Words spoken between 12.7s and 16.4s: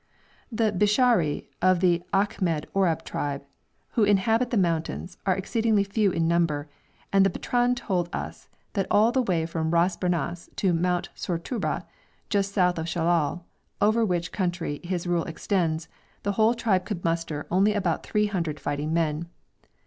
of Shellal, over which country his rule extends, the